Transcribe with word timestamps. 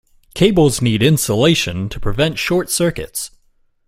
Cables 0.33 0.81
need 0.81 1.03
insulation 1.03 1.87
to 1.89 1.99
prevent 1.99 2.39
short 2.39 2.71
circuits. 2.71 3.29